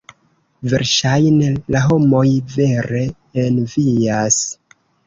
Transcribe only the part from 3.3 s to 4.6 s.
envias.